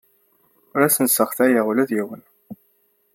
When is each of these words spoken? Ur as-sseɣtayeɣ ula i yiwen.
Ur 0.73 0.79
as-sseɣtayeɣ 0.83 1.65
ula 1.71 1.83
i 1.87 1.93
yiwen. 1.95 2.21